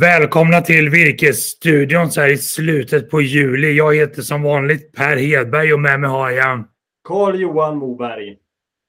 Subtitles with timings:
[0.00, 3.76] Välkomna till Virkesstudion så här i slutet på juli.
[3.76, 6.64] Jag heter som vanligt Per Hedberg och med mig har jag
[7.08, 8.36] Carl-Johan Moberg.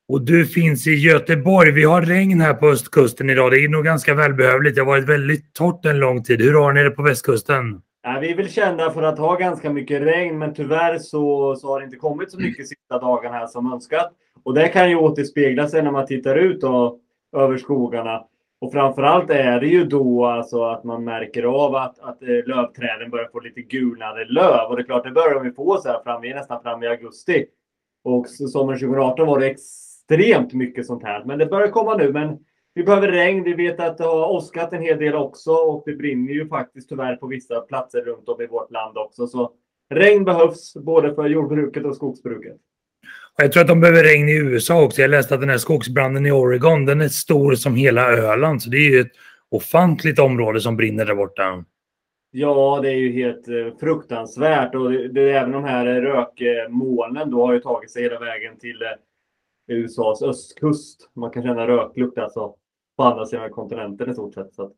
[0.07, 1.71] Och du finns i Göteborg.
[1.71, 3.51] Vi har regn här på östkusten idag.
[3.51, 4.75] Det är nog ganska välbehövligt.
[4.75, 6.41] Det har varit väldigt torrt en lång tid.
[6.41, 7.81] Hur har ni det på västkusten?
[8.03, 11.67] Ja, vi är väl kända för att ha ganska mycket regn, men tyvärr så, så
[11.67, 14.11] har det inte kommit så mycket sista dagarna här som önskat.
[14.43, 16.99] Och det kan ju återspegla sig när man tittar ut då,
[17.37, 18.23] över skogarna.
[18.59, 23.09] Och framförallt är det ju då alltså att man märker av att, att eh, lövträden
[23.11, 24.69] börjar få lite gulnade löv.
[24.69, 27.45] Och det är klart, det börjar de få så här fram, nästan framme i augusti.
[28.03, 31.23] Och sommaren 2018 var det extremt mycket sånt här.
[31.25, 32.13] Men det börjar komma nu.
[32.13, 32.39] Men
[32.73, 33.43] vi behöver regn.
[33.43, 35.51] Vi vet att det har åskat en hel del också.
[35.51, 39.27] Och det brinner ju faktiskt tyvärr på vissa platser runt om i vårt land också.
[39.27, 39.51] Så
[39.89, 42.57] regn behövs både för jordbruket och skogsbruket.
[43.37, 45.01] Jag tror att de behöver regn i USA också.
[45.01, 48.63] Jag läste att den här skogsbranden i Oregon, den är stor som hela Öland.
[48.63, 49.11] Så det är ju ett
[49.49, 51.63] ofantligt område som brinner där borta.
[52.31, 54.75] Ja, det är ju helt eh, fruktansvärt.
[54.75, 58.81] Och det, det, även de här rökmolnen då har ju tagit sig hela vägen till
[58.81, 61.09] eh, USAs östkust.
[61.15, 62.53] Man kan känna röklukt alltså
[62.97, 64.53] på andra sidan kontinenten i stort sett.
[64.53, 64.71] Så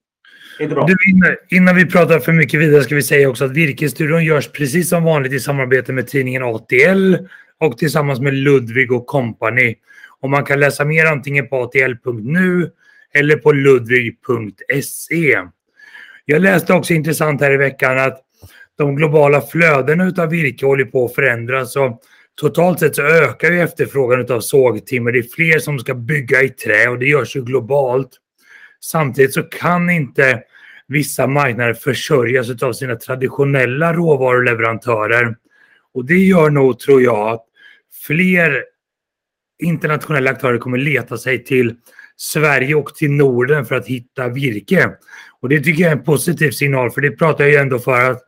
[0.59, 0.85] inte bra.
[0.85, 4.51] Du, innan, innan, vi pratar för mycket vidare ska vi säga också att Virkesstudion görs
[4.51, 7.15] precis som vanligt i samarbete med tidningen ATL
[7.59, 9.75] och tillsammans med Ludvig och Company.
[10.19, 12.71] Och man kan läsa mer antingen på atl.nu
[13.13, 15.37] eller på ludvig.se.
[16.25, 18.23] Jag läste också intressant här i veckan att
[18.77, 21.75] de globala flödena av virke håller på att förändras.
[21.75, 22.01] Och
[22.35, 25.11] totalt sett så ökar ju efterfrågan av sågtimmer.
[25.11, 28.09] Det är fler som ska bygga i trä och det görs ju globalt.
[28.79, 30.43] Samtidigt så kan inte
[30.87, 35.35] vissa marknader försörjas av sina traditionella råvaruleverantörer.
[35.97, 37.45] Och det gör nog, tror jag, att
[38.07, 38.63] fler
[39.63, 41.75] internationella aktörer kommer leta sig till
[42.17, 44.89] Sverige och till Norden för att hitta virke.
[45.41, 48.11] Och det tycker jag är en positiv signal för det pratar jag ju ändå för
[48.11, 48.21] att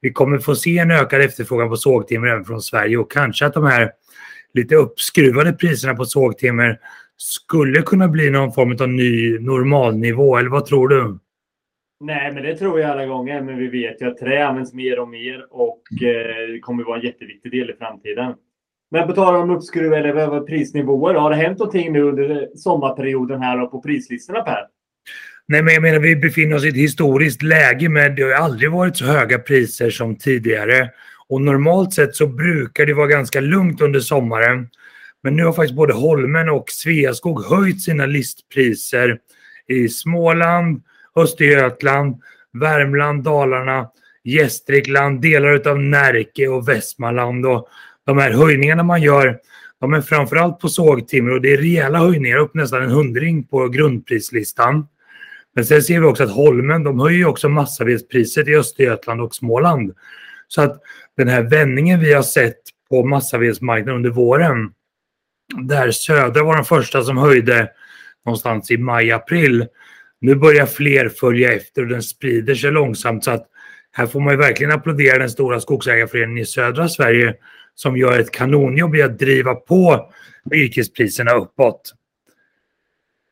[0.00, 3.54] vi kommer få se en ökad efterfrågan på sågtimmer även från Sverige och kanske att
[3.54, 3.90] de här
[4.54, 6.78] lite uppskruvade priserna på sågtimmer
[7.16, 11.18] skulle kunna bli någon form av ny normalnivå, eller vad tror du?
[12.00, 13.42] Nej, men det tror jag alla gånger.
[13.42, 16.98] Men vi vet ju att trä används mer och mer och eh, det kommer vara
[16.98, 18.34] en jätteviktig del i framtiden.
[18.90, 23.66] Men på tal om uppskruv eller prisnivåer, har det hänt någonting nu under sommarperioden här
[23.66, 24.66] på prislistorna Per?
[25.48, 28.70] Nej, men jag menar vi befinner oss i ett historiskt läge men det har aldrig
[28.70, 30.90] varit så höga priser som tidigare.
[31.28, 34.68] Och normalt sett så brukar det vara ganska lugnt under sommaren.
[35.22, 39.18] Men nu har faktiskt både Holmen och Sveaskog höjt sina listpriser
[39.66, 40.82] i Småland,
[41.16, 43.90] Östergötland, Värmland, Dalarna,
[44.24, 47.46] Gästrikland, delar av Närke och Västmanland.
[47.46, 47.68] Och
[48.06, 49.38] de här höjningarna man gör,
[49.80, 53.68] de är framförallt på sågtimmer och det är rejäla höjningar, upp nästan en hundring på
[53.68, 54.88] grundprislistan.
[55.54, 59.94] Men sen ser vi också att Holmen, de höjer också massavedspriset i Östergötland och Småland.
[60.48, 60.80] Så att
[61.16, 62.58] den här vändningen vi har sett
[62.90, 64.72] på massavedsmarknaden under våren,
[65.62, 67.70] där Södra var den första som höjde
[68.24, 69.66] någonstans i maj-april.
[70.20, 73.46] Nu börjar fler följa efter och den sprider sig långsamt så att
[73.92, 77.34] här får man ju verkligen applådera den stora skogsägarföreningen i södra Sverige
[77.74, 80.12] som gör ett kanonjobb i att driva på
[80.44, 81.94] virkespriserna uppåt.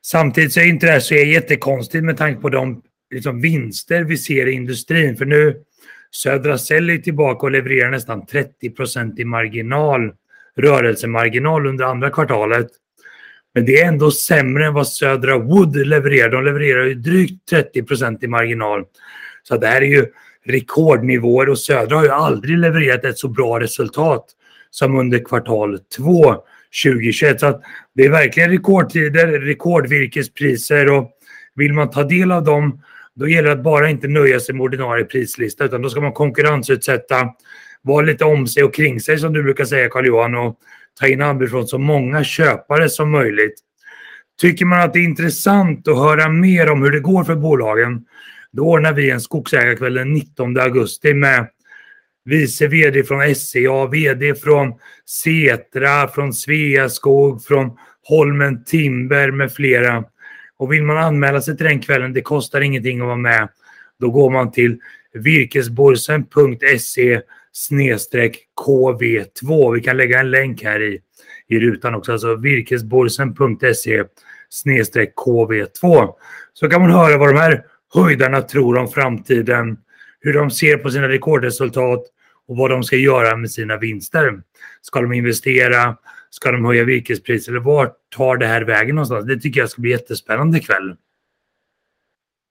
[0.03, 4.19] Samtidigt så är inte det här så jättekonstigt med tanke på de liksom, vinster vi
[4.19, 5.17] ser i industrin.
[5.17, 5.63] För nu
[6.11, 10.13] Södra Cell är tillbaka och levererar nästan 30 i marginal,
[10.57, 12.67] rörelsemarginal under andra kvartalet.
[13.57, 16.29] Men det är ändå sämre än vad Södra Wood levererar.
[16.29, 18.85] De levererar ju drygt 30 procent i marginal.
[19.43, 20.07] Så det här är ju
[20.47, 24.25] rekordnivåer och Södra har ju aldrig levererat ett så bra resultat
[24.71, 26.35] som under kvartal 2
[26.85, 27.41] 2021.
[27.41, 27.63] Så
[27.95, 31.11] det är verkligen rekordtider, rekordvirkespriser och
[31.55, 32.83] vill man ta del av dem
[33.15, 36.13] då gäller det att bara inte nöja sig med ordinarie prislista utan då ska man
[36.13, 37.29] konkurrensutsätta,
[37.83, 40.59] vara lite om sig och kring sig som du brukar säga Carl-Johan och
[41.01, 43.55] ta in anbud från så många köpare som möjligt.
[44.41, 48.05] Tycker man att det är intressant att höra mer om hur det går för bolagen
[48.57, 51.47] då ordnar vi en skogsägarkväll den 19 augusti med
[52.25, 54.75] vice vd från SCA, vd från
[55.07, 60.05] Setra, från Sveaskog, från Holmen Timber med flera.
[60.59, 63.49] Och vill man anmäla sig till den kvällen, det kostar ingenting att vara med.
[64.01, 64.79] Då går man till
[65.13, 67.21] virkesborsen.se
[67.57, 69.75] snedstreck KV2.
[69.75, 71.01] Vi kan lägga en länk här i,
[71.49, 74.05] i rutan också, alltså virkesborsen.se
[75.17, 76.15] KV2.
[76.53, 77.65] Så kan man höra vad de här
[77.95, 79.77] höjdarna tror om framtiden,
[80.21, 82.05] hur de ser på sina rekordresultat
[82.49, 84.43] och vad de ska göra med sina vinster.
[84.83, 85.97] Ska de investera?
[86.31, 87.49] Ska de höja virkespriset?
[87.49, 89.27] Eller vart tar det här vägen någonstans?
[89.27, 90.97] Det tycker jag ska bli jättespännande ikväll.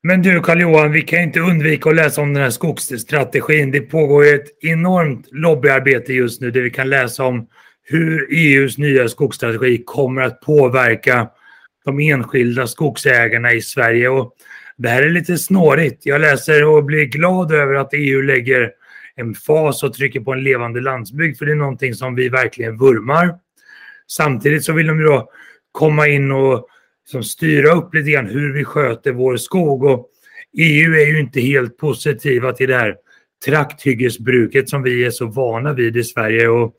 [0.08, 3.72] Men du Carl-Johan, vi kan inte undvika att läsa om den här skogsstrategin.
[3.72, 7.48] Det pågår ju ett enormt lobbyarbete just nu där vi kan läsa om
[7.84, 11.28] hur EUs nya skogsstrategi kommer att påverka
[11.86, 14.10] de enskilda skogsägarna i Sverige.
[14.10, 14.34] Och
[14.78, 16.06] det här är lite snårigt.
[16.06, 18.72] Jag läser och blir glad över att EU lägger
[19.16, 22.78] en fas och trycker på en levande landsbygd för det är någonting som vi verkligen
[22.78, 23.36] vurmar.
[24.08, 25.30] Samtidigt så vill de ju då
[25.72, 26.68] komma in och
[27.06, 29.84] som styra upp lite grann hur vi sköter vår skog.
[29.84, 30.10] Och
[30.58, 32.96] EU är ju inte helt positiva till det här
[33.46, 36.48] trakthyggesbruket som vi är så vana vid i Sverige.
[36.48, 36.76] Och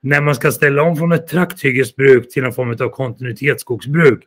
[0.00, 4.24] när man ska ställa om från ett trakthyggesbruk till någon form av kontinuitetsskogsbruk,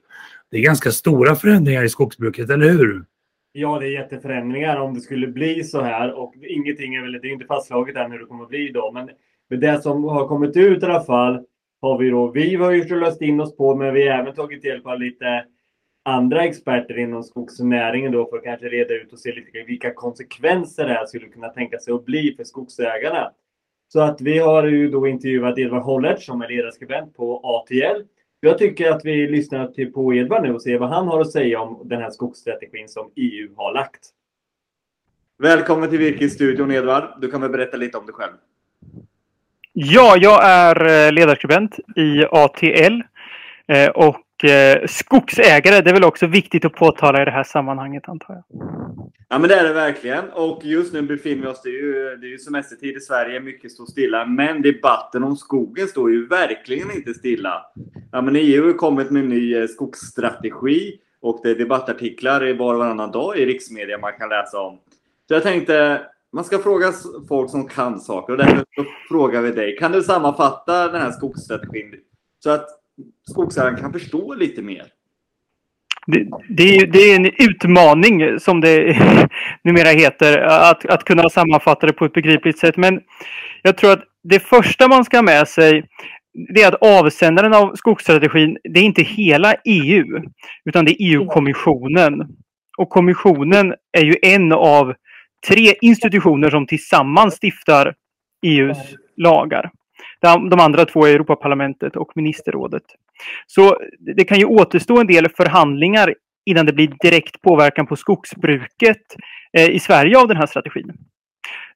[0.52, 3.06] det är ganska stora förändringar i skogsbruket, eller hur?
[3.52, 6.20] Ja, det är jätteförändringar om det skulle bli så här.
[6.20, 8.92] Och ingenting är väl, det är inte fastslaget än hur det kommer att bli då.
[8.92, 9.10] Men
[9.60, 11.46] det som har kommit ut i alla fall
[11.84, 14.64] har vi då, vi har ju löst in oss på, men vi har även tagit
[14.64, 15.46] hjälp av lite
[16.04, 20.88] andra experter inom skogsnäringen då för att kanske reda ut och se lite vilka konsekvenser
[20.88, 23.32] det här skulle kunna tänka sig att bli för skogsägarna.
[23.88, 28.02] Så att vi har ju då intervjuat Edvard Hollert som är ledarskribent på ATL.
[28.40, 31.32] Jag tycker att vi lyssnar till på Edvard nu och ser vad han har att
[31.32, 34.10] säga om den här skogsstrategin som EU har lagt.
[35.38, 37.22] Välkommen till Virkesstudion Edvard.
[37.22, 38.34] Du kan väl berätta lite om dig själv?
[39.76, 43.02] Ja, jag är eh, ledarskribent i ATL
[43.68, 45.82] eh, och eh, skogsägare.
[45.82, 48.44] Det är väl också viktigt att påtala i det här sammanhanget antar jag.
[49.30, 50.30] Ja, men det är det verkligen.
[50.30, 53.40] Och just nu befinner vi oss, det är ju, det är ju semestertid i Sverige,
[53.40, 54.26] mycket står stilla.
[54.26, 57.66] Men debatten om skogen står ju verkligen inte stilla.
[58.12, 62.80] Ja, men EU har kommit med en ny skogsstrategi och det är debattartiklar var och
[62.80, 64.80] varannan dag i riksmedia man kan läsa om.
[65.28, 66.02] Så jag tänkte,
[66.34, 66.94] man ska fråga
[67.28, 68.66] folk som kan saker och därför
[69.08, 69.78] frågar vi dig.
[69.78, 71.94] Kan du sammanfatta den här skogsstrategin
[72.40, 72.68] så att
[73.32, 74.86] skogsägaren kan förstå lite mer?
[76.08, 78.98] Det, det, är, det, är, en utmaning som det
[79.64, 82.78] numera heter att, att kunna sammanfatta det på ett begripligt sätt.
[82.78, 83.02] Men
[83.62, 85.90] jag tror att det första man ska ha med sig
[86.56, 90.06] det är att avsändaren av skogsstrategin, det är inte hela EU,
[90.66, 92.14] utan det är EU-kommissionen.
[92.78, 94.94] Och kommissionen är ju en av
[95.48, 97.96] tre institutioner som tillsammans stiftar
[98.46, 98.78] EUs
[99.18, 99.72] lagar.
[100.22, 102.84] De andra två är Europaparlamentet och ministerrådet.
[103.48, 109.02] Så det kan ju återstå en del förhandlingar innan det blir direkt påverkan på skogsbruket
[109.58, 110.94] eh, i Sverige av den här strategin.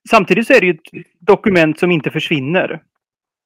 [0.09, 2.81] Samtidigt så är det ju ett dokument som inte försvinner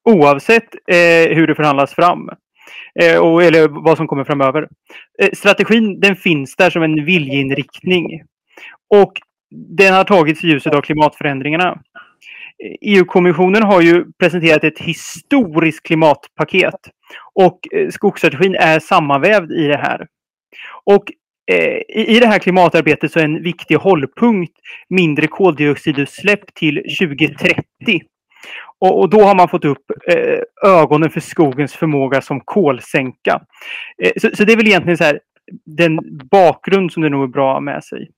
[0.04, 2.30] oavsett eh, hur det förhandlas fram.
[3.00, 4.68] Eh, och, eller vad som kommer framöver.
[5.32, 8.22] strategin den finns där som en viljeinriktning.
[8.90, 9.12] Och
[9.52, 11.78] den har tagits i ljuset av klimatförändringarna.
[12.80, 16.74] EU-kommissionen har ju presenterat ett historiskt klimatpaket
[17.34, 20.06] och eh, skogsstrategin är sammanvävd i det här.
[20.84, 21.04] Och
[21.52, 24.52] eh, i det här klimatarbetet så är en viktig hållpunkt
[24.88, 27.62] mindre koldioxidutsläpp till 2030.
[28.78, 33.40] Och, då har man fått upp eh, ögonen för skogens förmåga som kolsänka.
[34.16, 35.20] Så, så, det är väl egentligen så här,
[35.76, 36.00] den
[36.30, 38.08] bakgrund som det nog är bra med sig.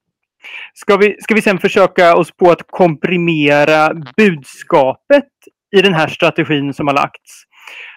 [0.75, 5.29] Ska vi, ska vi sen försöka oss på att komprimera budskapet
[5.77, 7.45] i den här strategin som har lagts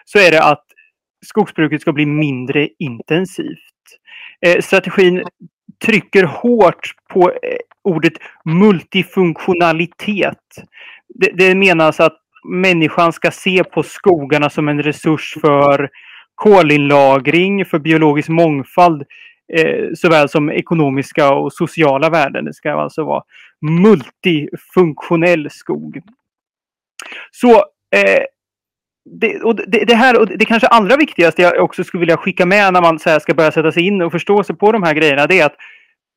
[0.06, 0.64] så är det att
[1.26, 3.58] skogsbruket ska bli mindre intensivt.
[4.46, 5.24] Eh, strategin
[5.86, 7.38] trycker hårt på eh,
[7.84, 8.14] ordet
[8.46, 10.38] multifunktionalitet.
[11.08, 12.18] Det, det menas att
[12.50, 15.90] människan ska se på skogarna som en resurs för
[16.36, 19.04] kolinlagring, för biologisk mångfald,
[19.54, 22.46] eh, såväl som ekonomiska och sociala värden.
[22.46, 23.24] Det ska alltså vara
[23.62, 26.02] multifunktionell skog.
[27.32, 27.56] Så
[27.96, 28.24] eh,
[29.10, 32.46] det, och det, det, här, och det kanske allra viktigaste jag också skulle vilja skicka
[32.46, 34.94] med när man så ska börja sätta sig in och förstå sig på de här
[34.94, 35.56] grejerna, det är att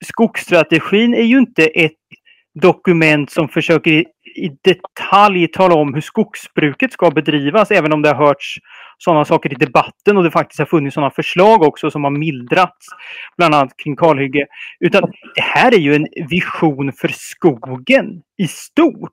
[0.04, 1.92] skogsstrategin är ju inte ett
[2.60, 4.04] dokument som försöker
[4.40, 8.58] i detalj tala om hur skogsbruket ska bedrivas, även om det har hörts
[8.98, 12.86] sådana saker i debatten och det faktiskt har funnits sådana förslag också som har mildrats,
[13.36, 14.46] bland annat kring kalhygge.
[14.80, 15.02] Utan
[15.34, 19.12] det här är ju en vision för skogen i stort.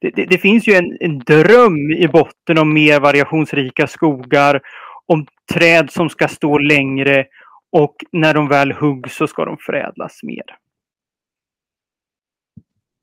[0.00, 4.60] Det, det, det finns ju en, en dröm i botten om mer variationsrika skogar,
[5.06, 7.24] om träd som ska stå längre
[7.72, 10.65] och när de väl huggs så ska de förädlas mer.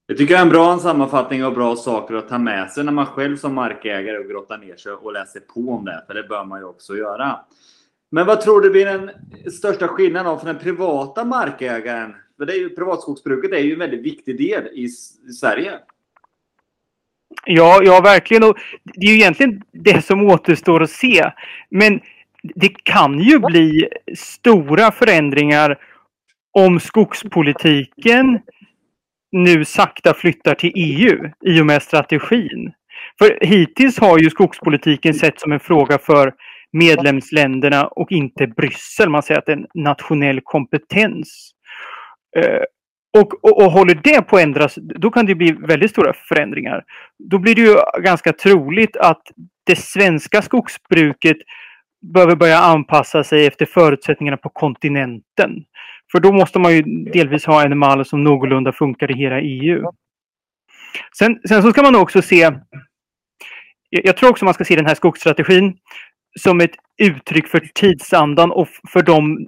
[0.07, 2.91] Det tycker jag är en bra sammanfattning av bra saker att ta med sig när
[2.91, 6.03] man själv som markägare grottar ner sig och läser på om det.
[6.07, 7.39] För det bör man ju också göra.
[8.11, 9.11] Men vad tror du blir den
[9.51, 12.15] största skillnaden för den privata markägaren?
[12.37, 14.83] För det är ju, privatskogsbruket är ju en väldigt viktig del i,
[15.29, 15.71] i Sverige.
[17.45, 18.43] Ja, ja, verkligen.
[18.43, 21.31] Och det är ju egentligen det som återstår att se.
[21.69, 22.01] Men
[22.43, 25.79] det kan ju bli stora förändringar
[26.51, 28.39] om skogspolitiken
[29.33, 32.73] nu sakta flyttar till EU i och med strategin.
[33.19, 36.33] För hittills har ju skogspolitiken sett som en fråga för
[36.71, 39.09] medlemsländerna och inte Bryssel.
[39.09, 41.51] Man säger att det är en nationell kompetens.
[42.37, 42.61] Eh,
[43.17, 46.83] och, och, och, håller det på att ändras, då kan det bli väldigt stora förändringar.
[47.29, 49.21] Då blir det ju ganska troligt att
[49.65, 51.37] det svenska skogsbruket
[52.13, 55.65] behöver börja anpassa sig efter förutsättningarna på kontinenten.
[56.13, 56.81] För då måste man ju
[57.13, 59.91] delvis ha en mall som någorlunda funkar i hela EU.
[61.17, 62.51] Sen, sen så ska man också se,
[63.89, 65.77] jag tror också man ska se den här skogsstrategin
[66.39, 69.47] som ett uttryck för tidsandan och för de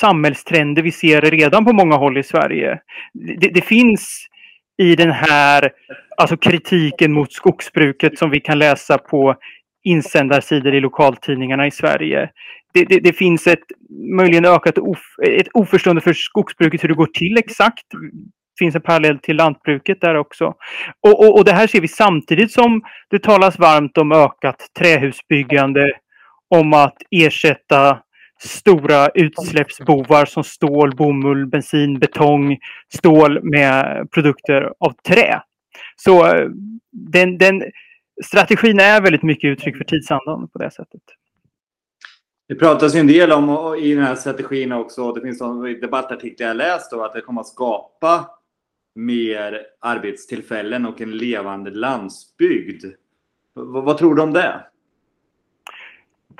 [0.00, 2.80] samhällstrender vi ser redan på många håll i Sverige.
[3.14, 4.26] Det, det, finns
[4.82, 5.70] i den här
[6.16, 9.36] alltså kritiken mot skogsbruket som vi kan läsa på
[9.88, 12.30] insändarsidor i lokaltidningarna i Sverige.
[12.74, 13.64] Det, det, det finns ett
[14.16, 17.84] möjligen ökat of, ett oförstående för skogsbruket, hur det går till exakt.
[17.90, 20.54] Det finns en parallell till lantbruket där också.
[21.06, 25.92] Och, och, och det här ser vi samtidigt som det talas varmt om ökat trähusbyggande,
[26.54, 27.98] om att ersätta
[28.38, 32.58] stora utsläppsbovar som stål, bomull, bensin, betong,
[32.94, 35.40] stål med produkter av trä.
[35.96, 36.48] Så eh,
[36.92, 37.62] den, den
[38.24, 41.02] strategin är väldigt mycket uttryck för tidsandan på det sättet.
[42.48, 46.46] Det pratas ju en del om i den här strategin också, det finns en debattartiklar
[46.46, 48.30] jag läst då, att det kommer att skapa
[48.94, 52.84] mer arbetstillfällen och en levande landsbygd.
[52.84, 52.92] V
[53.54, 54.60] vad tror du om det?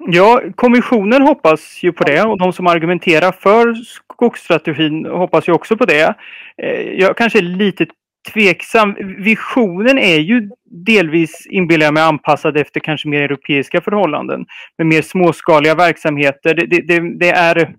[0.01, 5.77] Ja, kommissionen hoppas ju på det och de som argumenterar för skogsstrategin hoppas ju också
[5.77, 6.15] på det.
[6.57, 7.87] Eh, jag kanske är lite
[8.33, 8.97] tveksam.
[9.19, 14.47] Visionen är ju delvis, inbillar jag mig, anpassad efter kanske mer europeiska förhållanden.
[14.79, 16.55] Med mer småskaliga verksamheter.
[16.55, 17.75] Det, det, det, det är...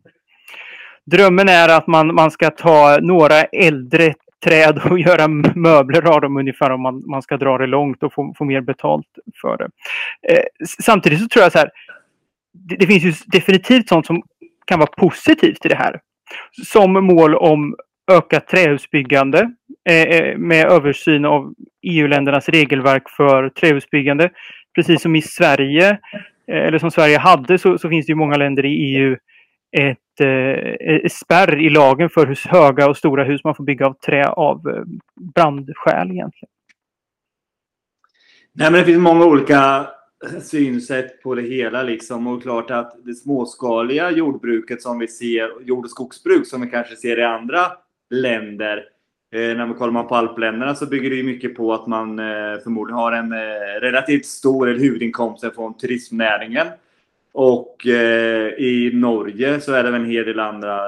[1.05, 6.37] Drömmen är att man, man ska ta några äldre träd och göra möbler av dem
[6.37, 9.07] ungefär om man, man ska dra det långt och få, få mer betalt
[9.41, 9.69] för det.
[10.33, 10.43] Eh,
[10.79, 11.69] samtidigt så tror jag så här,
[12.53, 14.23] det, det, finns ju definitivt sånt som
[14.65, 15.99] kan vara positivt i det här.
[16.65, 17.75] Som mål om
[18.11, 19.53] ökat trähusbyggande
[19.89, 24.29] Eh, eh, med översyn av EU-ländernas regelverk för trähusbyggande.
[24.75, 25.89] Precis som i Sverige,
[26.47, 29.17] eh, eller som Sverige hade, så, så, finns det ju många länder i EU
[29.77, 30.21] ett,
[30.79, 34.27] ett spärr i lagen för hur höga och stora hus man får bygga av trä
[34.27, 34.85] av
[35.35, 36.49] brandskäl egentligen.
[38.53, 39.87] Nej, men det finns många olika
[40.41, 42.27] synsätt på det hela liksom.
[42.27, 46.95] Och klart att det småskaliga jordbruket som vi ser, jord och skogsbruk som vi kanske
[46.95, 47.71] ser i andra
[48.09, 48.85] länder.
[49.31, 52.59] Eh, när man kollar på alpländerna så bygger det ju mycket på att man eh,
[52.63, 56.67] förmodligen har en eh, relativt stor eller huvudinkomst från turismnäringen.
[57.31, 57.85] Och
[58.57, 60.79] i Norge så är det en hel del andra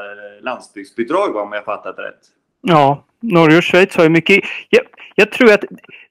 [0.41, 2.19] landsbygdsbidrag om jag fattat rätt.
[2.62, 4.44] Ja, Norge och Schweiz har ju mycket.
[4.70, 4.82] Jag,
[5.15, 5.63] jag, tror att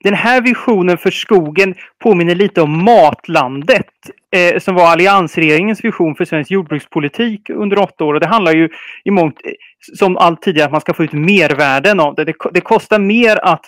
[0.04, 3.86] den här visionen för skogen påminner lite om Matlandet
[4.36, 8.14] eh, som var alliansregeringens vision för svensk jordbrukspolitik under åtta år.
[8.14, 8.68] Och det handlar ju
[9.04, 9.52] i mångt, eh,
[9.96, 12.24] som allt tidigare, att man ska få ut mervärden av det.
[12.24, 13.64] Det, det kostar mer att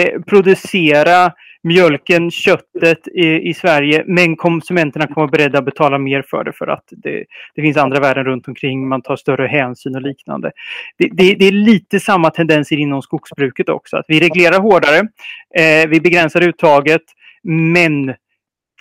[0.00, 6.22] eh, producera mjölken, köttet i, i, Sverige, men konsumenterna kommer vara beredda att betala mer
[6.22, 7.24] för det för att det,
[7.54, 10.52] det finns andra värden runt omkring, man tar större hänsyn och liknande.
[10.98, 15.08] Det, det, det är lite samma tendenser inom skogsbruket också, att vi reglerar hårdare,
[15.54, 17.02] eh, vi begränsar uttaget,
[17.42, 18.14] men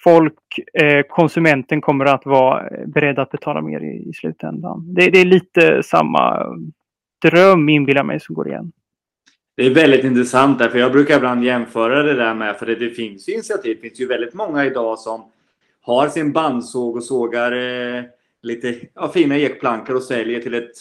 [0.03, 0.33] folk,
[0.73, 4.93] eh, konsumenten kommer att vara beredd att betala mer i, i slutändan.
[4.93, 6.45] Det, det är lite samma
[7.25, 8.71] dröm, inbillar mig, som går igen.
[9.57, 12.75] Det är väldigt intressant där, för jag brukar ibland jämföra det där med, för det,
[12.75, 13.75] det finns ju initiativ.
[13.75, 15.31] Det finns ju väldigt många idag som
[15.81, 18.03] har sin bandsåg och sågar eh,
[18.41, 20.73] lite ja, fina ekplankor och säljer till ett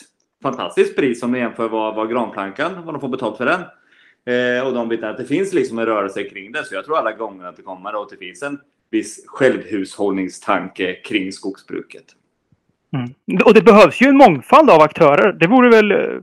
[0.43, 3.61] fantastiskt pris om man jämför vad, vad granplankan, vad de får betalt för den.
[4.35, 5.13] Eh, och de bitarna.
[5.13, 7.95] Det finns liksom en rörelse kring det, så jag tror alla gånger att det kommer
[7.95, 8.59] och att det finns en
[8.91, 12.05] viss självhushållningstanke kring skogsbruket.
[12.95, 13.43] Mm.
[13.45, 15.33] Och det behövs ju en mångfald av aktörer.
[15.33, 16.21] Det vore väl eh,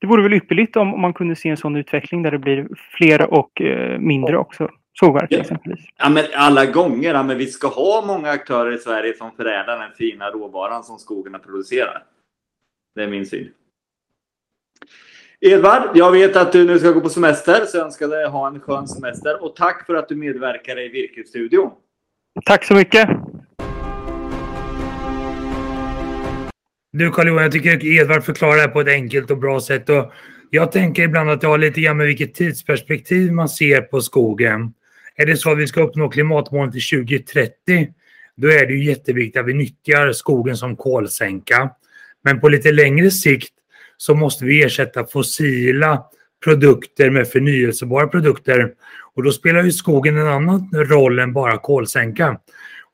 [0.00, 3.34] det vore väl ypperligt om man kunde se en sån utveckling där det blir fler
[3.34, 4.70] och eh, mindre också.
[4.92, 5.80] Sågverk exempelvis.
[5.96, 7.14] Ja, men alla gånger.
[7.14, 10.98] Ja, men vi ska ha många aktörer i Sverige som förädlar den fina råvaran som
[10.98, 12.04] skogarna producerar.
[12.94, 13.48] Det är min syn.
[15.40, 18.46] Edvard, jag vet att du nu ska gå på semester, så jag önskar dig ha
[18.46, 19.44] en skön semester.
[19.44, 21.70] Och tack för att du medverkar i Virkesstudion.
[22.44, 23.08] Tack så mycket.
[26.92, 29.88] Du karl jag tycker att Edvard förklarar det här på ett enkelt och bra sätt.
[29.88, 30.12] Och
[30.50, 34.72] jag tänker ibland att det har lite grann med vilket tidsperspektiv man ser på skogen.
[35.16, 37.88] Är det så att vi ska uppnå klimatmålen till 2030,
[38.36, 41.70] då är det ju jätteviktigt att vi nyttjar skogen som kolsänka.
[42.24, 43.54] Men på lite längre sikt
[43.96, 46.04] så måste vi ersätta fossila
[46.44, 48.72] produkter med förnyelsebara produkter.
[49.14, 52.38] Och då spelar ju skogen en annan roll än bara kolsänka.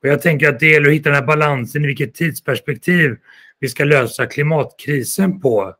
[0.01, 3.15] Och jag tänker att det gäller att hitta den här balansen i vilket tidsperspektiv
[3.59, 5.73] vi ska lösa klimatkrisen på.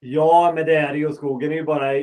[0.00, 1.12] Ja, men det är ju.
[1.12, 1.94] Skogen är ju bara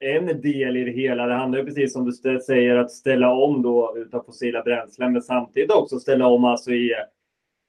[0.00, 1.26] en del i det hela.
[1.26, 5.22] Det handlar ju precis som du säger att ställa om då utav fossila bränslen, men
[5.22, 6.94] samtidigt också ställa om alltså i,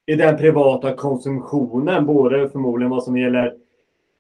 [0.06, 2.06] i den privata konsumtionen.
[2.06, 3.54] Både förmodligen vad som gäller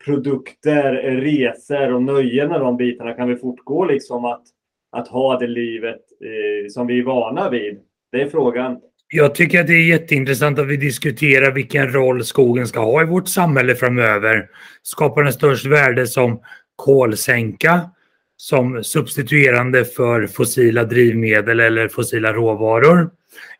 [0.05, 3.13] produkter, resor och nöjen och de bitarna.
[3.13, 4.43] Kan vi fortgå liksom att,
[4.91, 7.79] att ha det livet eh, som vi är vana vid?
[8.11, 8.81] Det är frågan.
[9.09, 13.05] Jag tycker att det är jätteintressant att vi diskuterar vilken roll skogen ska ha i
[13.05, 14.47] vårt samhälle framöver.
[14.81, 16.41] Skapar den störst värde som
[16.75, 17.89] kolsänka,
[18.37, 23.09] som substituerande för fossila drivmedel eller fossila råvaror?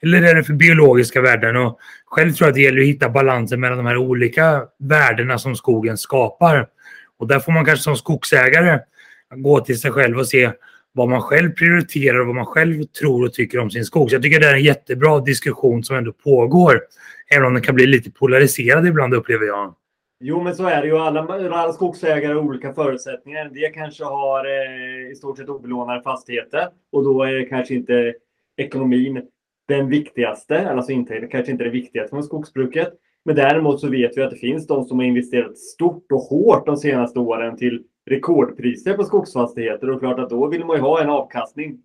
[0.02, 1.56] Eller är det för biologiska värden?
[1.56, 5.38] Och själv tror jag att det gäller att hitta balansen mellan de här olika värdena
[5.38, 6.68] som skogen skapar.
[7.18, 8.80] Och där får man kanske som skogsägare
[9.36, 10.52] gå till sig själv och se
[10.96, 14.10] vad man själv prioriterar och vad man själv tror och tycker om sin skog.
[14.10, 16.82] Så jag tycker det är en jättebra diskussion som ändå pågår.
[17.36, 19.76] Även om den kan bli lite polariserad ibland upplever jag.
[20.20, 20.98] Jo, men så är det ju.
[20.98, 23.46] Alla, alla skogsägare har olika förutsättningar.
[23.46, 28.14] En del kanske har eh, i stort sett obelånade fastigheter och då är kanske inte
[28.58, 29.22] ekonomin
[29.68, 32.94] den viktigaste, alltså intäkter kanske inte det viktigaste från skogsbruket.
[33.26, 36.66] Men däremot så vet vi att det finns de som har investerat stort och hårt
[36.66, 41.02] de senaste åren till rekordpriser på skogsfastigheter och klart att då vill man ju ha
[41.02, 41.82] en avkastning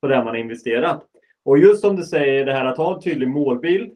[0.00, 1.02] på det man har investerat.
[1.44, 3.92] Och just som du säger, det här att ha en tydlig målbild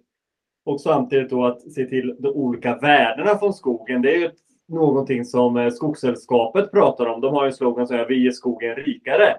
[0.65, 4.03] och samtidigt då att se till de olika värdena från skogen.
[4.03, 4.31] Det är ju
[4.69, 7.21] någonting som eh, Skogssällskapet pratar om.
[7.21, 9.37] De har ju slogan som är Vi är skogen rikare.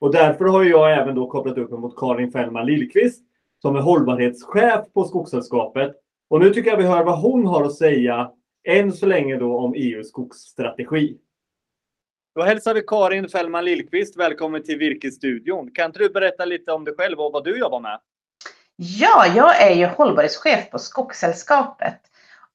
[0.00, 3.24] Och därför har jag även då kopplat upp mig mot Karin Fällman Lillqvist
[3.62, 5.92] som är hållbarhetschef på Skogssällskapet.
[6.28, 8.30] Och nu tycker jag vi hör vad hon har att säga
[8.68, 11.16] än så länge då om EUs skogsstrategi.
[12.36, 15.70] Då hälsar vi Karin Fällman Lillqvist välkommen till Virkesstudion.
[15.74, 17.98] Kan inte du berätta lite om dig själv och vad du jobbar med?
[18.76, 22.00] Ja, jag är ju hållbarhetschef på Skogssällskapet.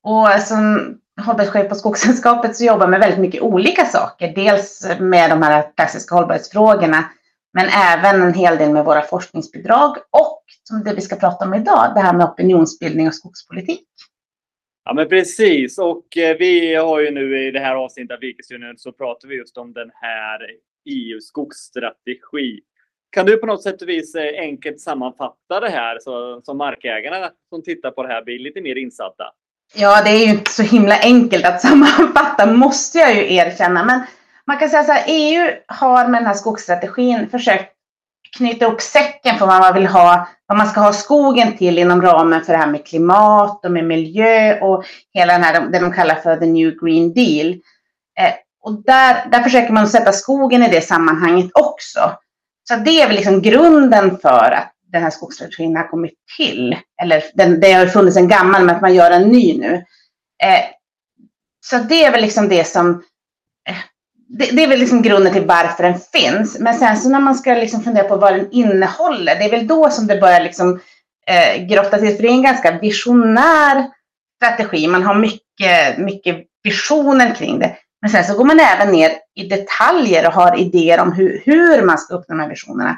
[0.03, 0.93] Och som
[1.25, 4.33] hållbarhetschef på Skogssällskapet så jobbar jag med väldigt mycket olika saker.
[4.35, 7.03] Dels med de här klassiska hållbarhetsfrågorna,
[7.53, 11.53] men även en hel del med våra forskningsbidrag och som det vi ska prata om
[11.53, 13.87] idag, det här med opinionsbildning och skogspolitik.
[14.83, 18.77] Ja men precis och eh, vi har ju nu i det här avsnittet av Virkesstudion
[18.77, 20.39] så pratar vi just om den här
[20.85, 22.59] EU skogsstrategi.
[23.11, 27.31] Kan du på något sätt och vis eh, enkelt sammanfatta det här så som markägarna
[27.49, 29.23] som tittar på det här blir lite mer insatta?
[29.75, 33.85] Ja, det är ju inte så himla enkelt att sammanfatta måste jag ju erkänna.
[33.85, 34.01] Men
[34.47, 37.73] man kan säga så här, EU har med den här skogsstrategin försökt
[38.37, 42.01] knyta ihop säcken för vad man vill ha, vad man ska ha skogen till inom
[42.01, 45.93] ramen för det här med klimat och med miljö och hela den här, det de
[45.93, 47.49] kallar för the new green deal.
[48.19, 51.99] Eh, och där, där försöker man sätta skogen i det sammanhanget också.
[52.69, 56.77] Så det är väl liksom grunden för att den här skogsstrategin har kommit till.
[57.01, 59.73] Eller den, det har funnits en gammal, men att man gör en ny nu.
[60.43, 60.65] Eh,
[61.65, 63.03] så det är väl liksom det som
[64.37, 66.59] det, det, är väl liksom grunden till varför den finns.
[66.59, 69.67] Men sen så när man ska liksom fundera på vad den innehåller, det är väl
[69.67, 70.79] då som det börjar liksom,
[71.27, 72.15] eh, grotta till.
[72.15, 73.87] För det är en ganska visionär
[74.35, 74.87] strategi.
[74.87, 77.75] Man har mycket, mycket visioner kring det.
[78.01, 81.81] Men sen så går man även ner i detaljer och har idéer om hur, hur
[81.81, 82.97] man ska uppnå de här visionerna.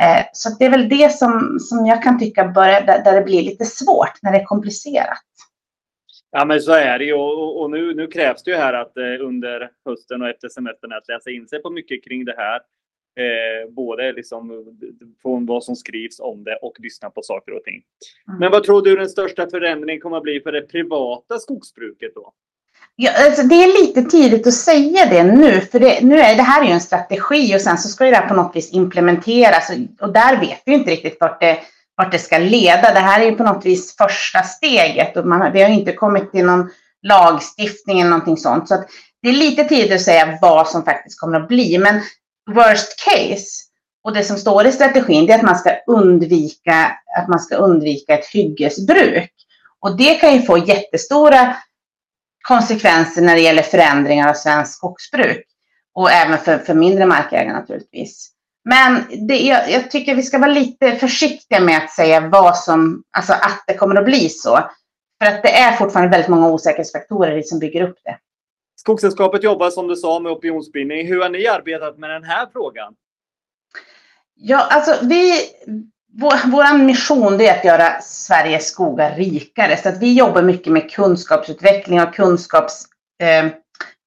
[0.00, 3.22] Eh, så det är väl det som, som jag kan tycka börjar, där, där det
[3.22, 5.22] blir lite svårt, när det är komplicerat.
[6.34, 8.96] Ja men så är det ju och, och, nu, nu krävs det ju här att
[8.96, 12.60] eh, under hösten och efter semestern att läsa in sig på mycket kring det här.
[13.16, 14.66] Eh, både liksom
[15.22, 17.82] från vad som skrivs om det och lyssna på saker och ting.
[18.28, 18.40] Mm.
[18.40, 22.32] Men vad tror du den största förändringen kommer att bli för det privata skogsbruket då?
[22.96, 26.42] Ja, alltså det är lite tidigt att säga det nu, för det, nu är det
[26.42, 28.72] här är ju en strategi och sen så ska ju det här på något vis
[28.72, 31.58] implementeras och, och där vet vi inte riktigt vart det,
[31.96, 32.92] vart det ska leda.
[32.92, 36.32] Det här är ju på något vis första steget och man, vi har inte kommit
[36.32, 36.70] till någon
[37.02, 38.68] lagstiftning eller någonting sånt.
[38.68, 38.84] Så
[39.22, 41.78] det är lite tidigt att säga vad som faktiskt kommer att bli.
[41.78, 42.02] Men
[42.54, 43.62] worst case
[44.04, 47.56] och det som står i strategin det är att man ska undvika, att man ska
[47.56, 49.32] undvika ett hyggesbruk.
[49.80, 51.56] Och det kan ju få jättestora
[52.48, 55.44] konsekvenser när det gäller förändringar av svenskt skogsbruk.
[55.94, 58.31] Och även för, för mindre markägare naturligtvis.
[58.64, 63.02] Men det, jag, jag, tycker vi ska vara lite försiktiga med att säga vad som,
[63.16, 64.60] alltså att det kommer att bli så.
[65.22, 68.18] För att det är fortfarande väldigt många osäkerhetsfaktorer som bygger upp det.
[68.76, 71.06] Skogssällskapet jobbar som du sa med opinionsbildning.
[71.06, 72.94] Hur har ni arbetat med den här frågan?
[74.34, 75.40] Ja, alltså vi,
[76.20, 79.76] vår, vår mission är att göra Sveriges skogar rikare.
[79.76, 83.62] Så att vi jobbar mycket med kunskapsutveckling och kunskapsspridning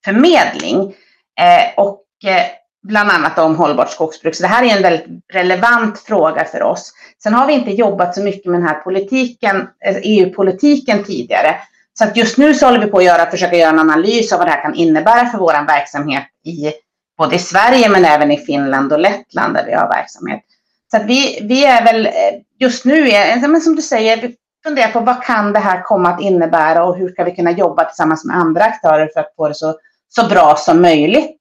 [0.06, 0.94] förmedling.
[1.40, 2.46] Eh, och eh,
[2.86, 4.34] bland annat om hållbart skogsbruk.
[4.34, 6.92] Så det här är en väldigt relevant fråga för oss.
[7.22, 11.56] Sen har vi inte jobbat så mycket med den här politiken, eh, EU-politiken tidigare.
[11.98, 14.38] Så att just nu så håller vi på att göra, försöka göra en analys av
[14.38, 16.72] vad det här kan innebära för vår verksamhet i
[17.18, 20.42] både i Sverige men även i Finland och Lettland där vi har verksamhet.
[20.90, 22.12] Så att vi, vi är väl eh,
[22.58, 24.34] just nu, är, eh, men som du säger, vi
[24.66, 27.84] funderar på vad kan det här komma att innebära och hur ska vi kunna jobba
[27.84, 29.74] tillsammans med andra aktörer för att få det så,
[30.08, 31.40] så bra som möjligt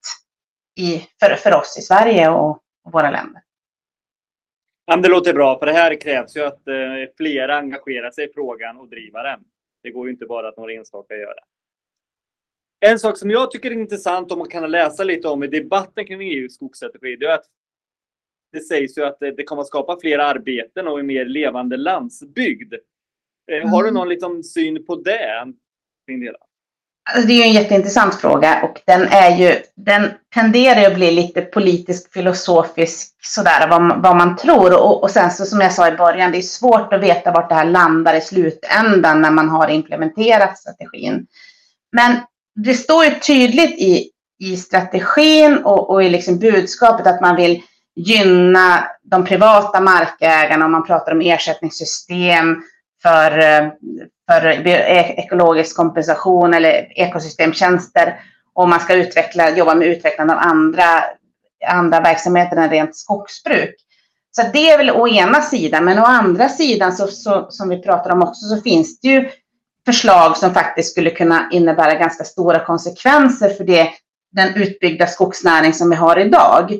[0.76, 2.50] i, för, för oss i Sverige och,
[2.84, 3.42] och våra länder.
[4.86, 6.76] Ja, det låter bra, för det här krävs ju att eh,
[7.18, 9.40] flera engagerar sig i frågan och driver den.
[9.84, 11.44] Det går ju inte bara att några enstaka gör det.
[12.88, 16.06] En sak som jag tycker är intressant om man kan läsa lite om i debatten
[16.06, 17.46] kring EUs skogsstrategi, det är att
[18.52, 22.74] det sägs ju att det kommer att skapa fler arbeten och en mer levande landsbygd.
[23.52, 23.70] Mm.
[23.70, 24.00] Har du mm.
[24.00, 25.54] någon liksom syn på det?
[27.13, 31.12] Alltså det är ju en jätteintressant fråga och den, är ju, den tenderar att bli
[31.12, 34.74] lite politisk filosofisk sådär vad, vad man tror.
[34.74, 37.50] Och, och sen så som jag sa i början, det är svårt att veta vart
[37.50, 41.28] det här landar i slutändan när man har implementerat strategin.
[41.91, 42.18] Men
[42.56, 47.62] det står ju tydligt i, i strategin och, och i liksom budskapet att man vill
[47.96, 52.63] gynna de privata markägarna om man pratar om ersättningssystem
[53.02, 53.68] för, eh,
[54.32, 54.68] för
[55.20, 58.20] ekologisk kompensation eller ekosystemtjänster.
[58.54, 61.04] Och man ska utveckla, jobba med utvecklande av andra,
[61.68, 63.76] andra verksamheter än rent skogsbruk.
[64.32, 67.82] Så det är väl å ena sidan, men å andra sidan så, så, som vi
[67.82, 69.30] pratar om också så finns det ju
[69.86, 73.90] förslag som faktiskt skulle kunna innebära ganska stora konsekvenser för det,
[74.32, 76.72] den utbyggda skogsnäring som vi har idag.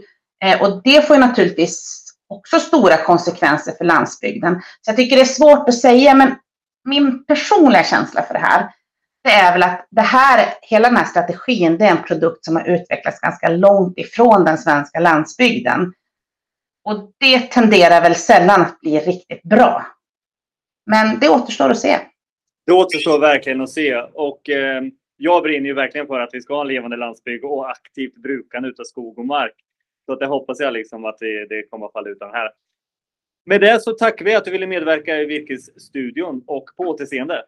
[0.44, 4.62] Eh, och det får ju naturligtvis också stora konsekvenser för landsbygden.
[4.82, 6.36] Så jag tycker det är svårt att säga, men
[6.86, 8.70] min personliga känsla för det här,
[9.24, 12.56] det är väl att det här, hela den här strategin, det är en produkt som
[12.56, 15.94] har utvecklats ganska långt ifrån den svenska landsbygden.
[16.84, 19.86] Och det tenderar väl sällan att bli riktigt bra.
[20.86, 21.98] Men det återstår att se.
[22.66, 23.96] Det återstår verkligen att se.
[24.14, 24.84] Och eh,
[25.18, 28.70] jag brinner ju verkligen för att vi ska ha en levande landsbygd och aktivt brukande
[28.70, 29.54] av skog och mark.
[30.06, 32.50] Så det hoppas jag liksom att det, det kommer att falla utan här.
[33.48, 37.44] Med det så tackar vi att du ville medverka i Virkesstudion och på återseende.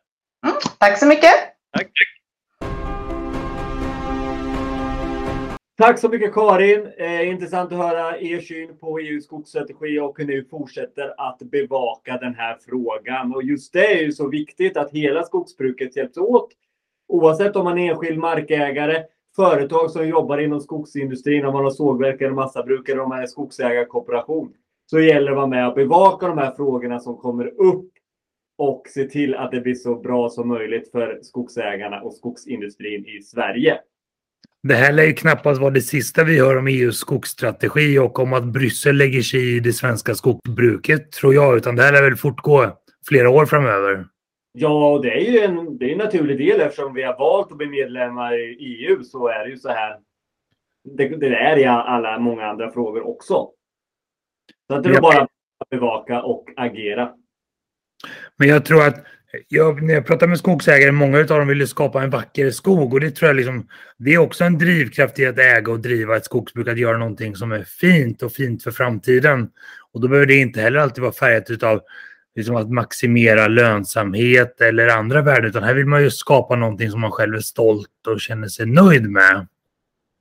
[0.45, 1.31] Mm, tack så mycket.
[1.77, 1.91] Tack.
[5.77, 6.87] Tack så mycket Karin.
[6.97, 12.17] Eh, intressant att höra er syn på EUs skogsstrategi och hur ni fortsätter att bevaka
[12.17, 13.35] den här frågan.
[13.35, 16.49] Och just det är ju så viktigt att hela skogsbruket hjälps åt.
[17.07, 19.03] Oavsett om man är enskild markägare
[19.35, 23.27] företag som jobbar inom skogsindustrin, om man har sågverk eller massabruk eller om man är
[23.27, 24.53] skogsägarkooperation,
[24.89, 27.91] så gäller det att vara med och bevaka de här frågorna som kommer upp
[28.57, 33.21] och se till att det blir så bra som möjligt för skogsägarna och skogsindustrin i
[33.21, 33.79] Sverige.
[34.63, 38.33] Det här lär ju knappast vara det sista vi hör om EUs skogsstrategi och om
[38.33, 42.15] att Bryssel lägger sig i det svenska skogsbruket, tror jag, utan det här lär väl
[42.15, 44.05] fortgå flera år framöver.
[44.51, 47.57] Ja, det är ju en, det är en naturlig del eftersom vi har valt att
[47.57, 49.97] bli medlemmar i EU så är det ju så här.
[50.97, 53.49] Det, det är i alla många andra frågor också.
[54.67, 57.09] Så att det är bara att bevaka och agera.
[58.37, 59.03] Men jag tror att
[59.47, 62.99] jag, när jag pratar med skogsägare, många av dem vill skapa en vacker skog och
[62.99, 66.25] det tror jag liksom, det är också en drivkraft i att äga och driva ett
[66.25, 69.49] skogsbruk, att göra någonting som är fint och fint för framtiden.
[69.93, 71.81] Och då behöver det inte heller alltid vara färgat av
[72.35, 77.01] liksom att maximera lönsamhet eller andra värden, utan här vill man ju skapa någonting som
[77.01, 79.47] man själv är stolt och känner sig nöjd med.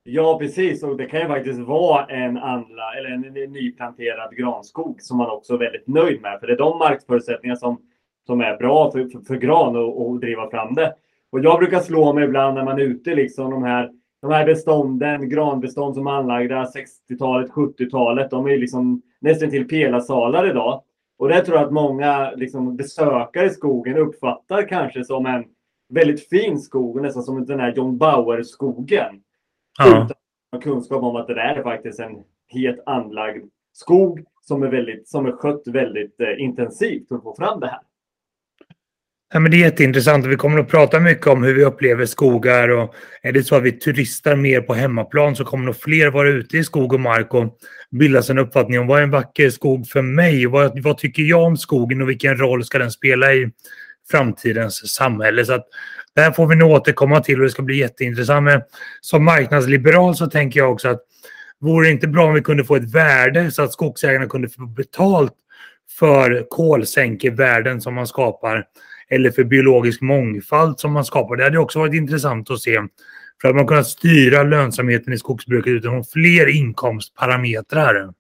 [0.09, 0.83] Ja, precis.
[0.83, 5.55] Och det kan ju faktiskt vara en andla eller en nyplanterad granskog som man också
[5.55, 6.41] är väldigt nöjd med.
[6.41, 7.81] För det är de markförutsättningar som,
[8.27, 10.95] som är bra för, för, för gran och, och driva fram det.
[11.33, 13.91] Och jag brukar slå mig ibland när man är ute, liksom de här,
[14.23, 20.51] de här bestånden, granbestånd som är anlagda 60-talet, 70-talet, de är liksom nästan till pelarsalar
[20.51, 20.83] idag.
[21.19, 25.45] Och det tror jag att många liksom, besökare i skogen uppfattar kanske som en
[25.89, 29.23] väldigt fin skog, nästan som den här John Bauer-skogen.
[29.79, 30.09] Ja.
[30.53, 32.17] Utan kunskap om att det är faktiskt en
[32.49, 37.37] helt anlagd skog som är, väldigt, som är skött väldigt eh, intensivt för att få
[37.37, 37.81] fram det här.
[39.33, 40.27] Ja, men det är jätteintressant.
[40.27, 43.63] Vi kommer att prata mycket om hur vi upplever skogar och är det så att
[43.63, 47.35] vi turistar mer på hemmaplan så kommer nog fler vara ute i skog och mark
[47.35, 47.59] och
[47.91, 50.47] bilda sig en uppfattning om vad är en vacker skog för mig?
[50.47, 53.51] Vad, vad tycker jag om skogen och vilken roll ska den spela i
[54.11, 55.45] framtidens samhälle?
[55.45, 55.67] Så att
[56.15, 58.45] det här får vi nog återkomma till och det ska bli jätteintressant.
[58.45, 58.63] Men
[59.01, 61.01] som marknadsliberal så tänker jag också att
[61.61, 64.67] vore det inte bra om vi kunde få ett värde så att skogsägarna kunde få
[64.67, 65.33] betalt
[65.99, 68.65] för kolsänkevärden som man skapar
[69.09, 71.37] eller för biologisk mångfald som man skapar.
[71.37, 72.83] Det hade också varit intressant att se.
[73.41, 78.13] För att man kunnat styra lönsamheten i skogsbruket utifrån fler inkomstparametrar.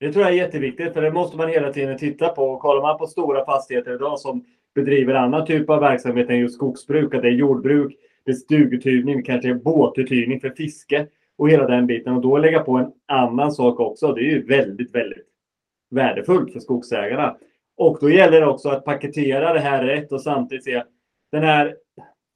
[0.00, 2.58] Det tror jag är jätteviktigt, för det måste man hela tiden titta på.
[2.58, 7.14] Kollar man på stora fastigheter idag som bedriver annan typ av verksamhet än just skogsbruk,
[7.14, 11.06] att det är jordbruk, det är stuguthyrning, kanske är båtuthyrning för fiske
[11.38, 12.14] och hela den biten.
[12.14, 14.12] Och då lägga på en annan sak också.
[14.12, 15.26] Det är ju väldigt, väldigt
[15.90, 17.36] värdefullt för skogsägarna.
[17.76, 20.82] Och då gäller det också att paketera det här rätt och samtidigt se
[21.32, 21.76] den här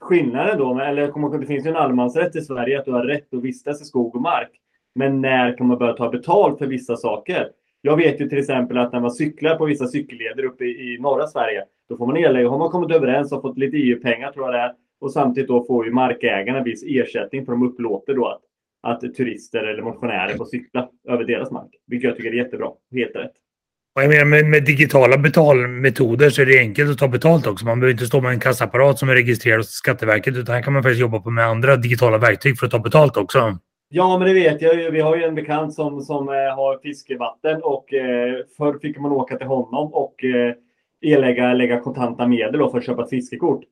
[0.01, 3.43] skillnaden då, eller det finns ju en allemansrätt i Sverige att du har rätt att
[3.43, 4.51] vistas i skog och mark.
[4.95, 7.51] Men när kan man börja ta betalt för vissa saker?
[7.83, 10.99] Jag vet ju till exempel att när man cyklar på vissa cykelleder uppe i, i
[10.99, 14.47] norra Sverige, då får man erlägga, har man kommit överens och fått lite EU-pengar tror
[14.47, 18.27] jag det är, och samtidigt då får ju markägarna viss ersättning för de upplåter då
[18.29, 18.43] att,
[18.83, 21.71] att turister eller motionärer får cykla över deras mark.
[21.87, 22.69] Vilket jag tycker är jättebra.
[22.93, 23.33] Helt rätt.
[23.95, 27.67] Och jag menar, med, med, digitala betalmetoder så är det enkelt att ta betalt också.
[27.67, 30.73] Man behöver inte stå med en kassaapparat som är registrerad hos Skatteverket utan här kan
[30.73, 33.59] man faktiskt jobba på med andra digitala verktyg för att ta betalt också.
[33.91, 34.91] Ja, men det vet jag ju.
[34.91, 39.13] Vi har ju en bekant som, som eh, har fiskevatten och eh, förr fick man
[39.13, 40.55] åka till honom och eh,
[41.01, 43.65] erlägga lägga kontanta medel för att köpa ett fiskekort.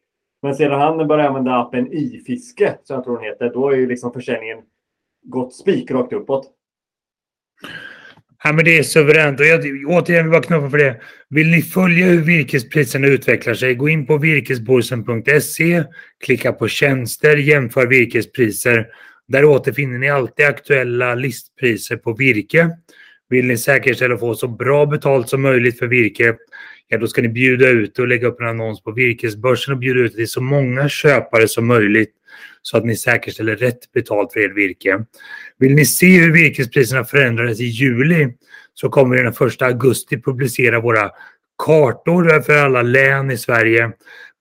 [0.42, 3.86] Men sedan han började använda appen iFiske, som jag tror den heter, då är ju
[3.86, 4.58] liksom försäljningen
[5.22, 6.52] gått spikrakt uppåt.
[8.44, 9.40] Ja, men det är suveränt.
[9.40, 11.00] Och jag, återigen vill bara knuffa för det.
[11.28, 15.84] Vill ni följa hur virkespriserna utvecklar sig, gå in på virkesborsen.se,
[16.24, 18.86] klicka på tjänster, jämför virkespriser.
[19.28, 22.70] Där återfinner ni alltid aktuella listpriser på virke.
[23.28, 26.36] Vill ni säkerställa att få så bra betalt som möjligt för virke,
[26.88, 30.00] ja då ska ni bjuda ut och lägga upp en annons på virkesbörsen och bjuda
[30.00, 32.12] ut till så många köpare som möjligt
[32.62, 35.04] så att ni säkerställer rätt betalt för ert virke.
[35.58, 38.28] Vill ni se hur virkespriserna förändrades i juli
[38.74, 41.10] så kommer vi den 1 augusti publicera våra
[41.58, 43.92] kartor för alla län i Sverige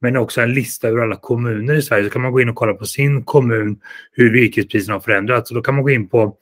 [0.02, 2.04] men också en lista över alla kommuner i Sverige.
[2.04, 3.78] Så kan man gå in och kolla på sin kommun
[4.12, 5.50] hur virkespriserna har förändrats.
[5.50, 6.38] Så då kan man gå in på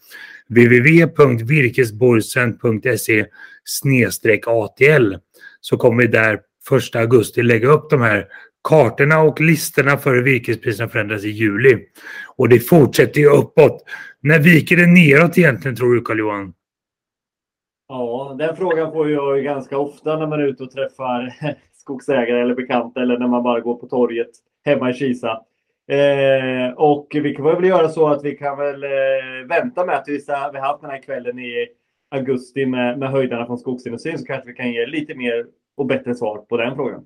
[0.50, 3.26] www.virkesborsen.se
[4.46, 5.16] ATL
[5.62, 6.40] så kommer vi där
[6.90, 8.28] 1 augusti lägga upp de här
[8.64, 11.78] kartorna och listorna för hur virkespriserna förändras i juli.
[12.36, 13.84] Och det fortsätter ju uppåt.
[14.22, 16.54] När viker det neråt egentligen tror du Carl-Johan?
[17.96, 21.34] Ja, den frågan får jag ganska ofta när man är ute och träffar
[21.74, 24.30] skogsägare eller bekanta eller när man bara går på torget
[24.66, 25.42] hemma i Kisa.
[25.88, 28.90] Eh, och vi kan väl göra så att vi kan väl eh,
[29.50, 31.68] vänta med att vi, har haft den här kvällen i
[32.12, 35.46] augusti med, med höjdarna från skogsindustrin så kanske vi kan ge lite mer
[35.78, 37.06] och bättre svar på den frågan.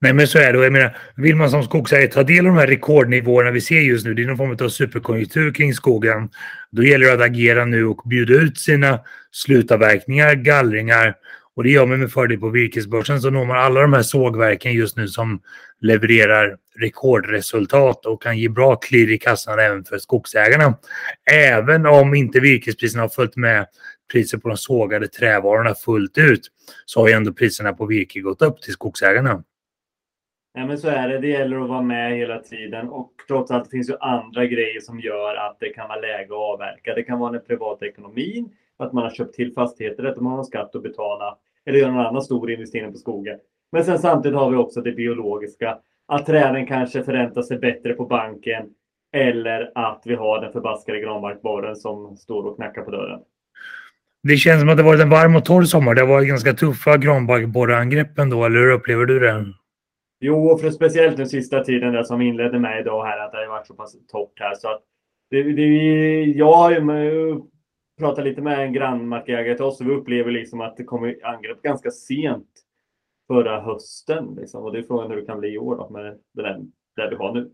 [0.00, 0.62] Nej, men så är det.
[0.62, 4.06] Jag menar, vill man som skogsägare ta del av de här rekordnivåerna vi ser just
[4.06, 6.28] nu, det är någon form av superkonjunktur kring skogen,
[6.70, 9.00] då gäller det att agera nu och bjuda ut sina
[9.32, 11.14] slutavverkningar, gallringar
[11.56, 14.72] och det gör man med fördel på virkesbörsen så når man alla de här sågverken
[14.72, 15.40] just nu som
[15.80, 20.78] levererar rekordresultat och kan ge bra klirr i kassan även för skogsägarna.
[21.32, 23.66] Även om inte virkespriserna har följt med
[24.12, 26.40] priset på de sågade trävarorna fullt ut
[26.86, 29.42] så har ju ändå priserna på virke gått upp till skogsägarna.
[30.58, 31.18] Ja, men så är det.
[31.18, 35.00] Det gäller att vara med hela tiden och trots allt finns ju andra grejer som
[35.00, 36.94] gör att det kan vara läge att avverka.
[36.94, 40.44] Det kan vara den privata ekonomin, att man har köpt till fastigheter, att man har
[40.44, 43.38] skatt att betala eller göra någon annan stor investering på skogen.
[43.72, 45.78] Men sen samtidigt har vi också det biologiska.
[46.08, 48.66] Att träden kanske förräntar sig bättre på banken
[49.12, 53.20] eller att vi har den förbaskade granbarkborren som står och knackar på dörren.
[54.22, 55.94] Det känns som att det varit en varm och torr sommar.
[55.94, 59.44] Det har varit ganska tuffa granbarkborreangrepp ändå, eller hur upplever du det?
[60.20, 63.38] Jo, för speciellt den sista tiden där som vi inledde med idag här, att det
[63.38, 64.54] har varit så pass torrt här.
[64.54, 64.82] Så att
[65.30, 65.66] det, det,
[66.24, 66.80] jag har ju
[67.98, 71.62] pratat lite med en grannmarkägare till oss och vi upplever liksom att det kommer angrepp
[71.62, 72.48] ganska sent
[73.26, 74.34] förra hösten.
[74.40, 74.64] Liksom.
[74.64, 77.16] Och det är frågan hur det kan bli i år då, med den där vi
[77.16, 77.50] har nu.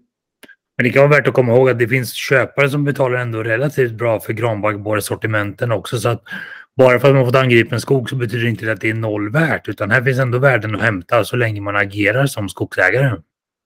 [0.77, 3.43] Men det kan vara värt att komma ihåg att det finns köpare som betalar ändå
[3.43, 5.99] relativt bra för granbarkborresortimenten också.
[5.99, 6.23] Så att
[6.77, 9.31] bara för att man fått angripen skog så betyder det inte att det är noll
[9.31, 9.69] värt.
[9.69, 13.17] Utan här finns ändå värden att hämta så länge man agerar som skogsägare.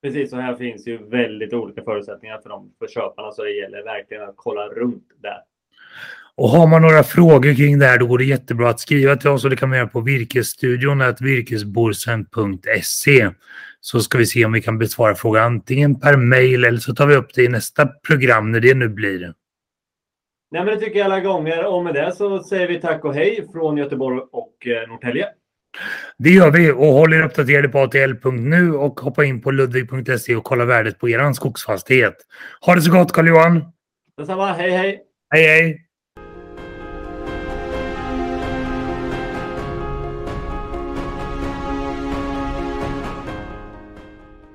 [0.02, 3.32] Precis, och här finns ju väldigt olika förutsättningar för, dem, för köparna.
[3.32, 5.38] Så det gäller verkligen att kolla runt där.
[6.34, 9.30] Och har man några frågor kring det här då går det jättebra att skriva till
[9.30, 13.30] oss och det kan man göra på virkesstudion virkesborsen.se
[13.80, 17.06] så ska vi se om vi kan besvara frågan antingen per mail eller så tar
[17.06, 19.32] vi upp det i nästa program när det nu blir.
[20.50, 21.66] Nej, men det tycker jag alla gånger.
[21.66, 25.28] Och med det så säger vi tack och hej från Göteborg och eh, Norrtälje.
[26.18, 30.44] Det gör vi och håll er uppdaterade på atl.nu och hoppa in på ludvig.se och
[30.44, 32.14] kolla värdet på er skogsfastighet.
[32.60, 33.64] Ha det så gott Carl-Johan!
[34.16, 35.00] Detsamma, hej hej!
[35.30, 35.87] Hej hej!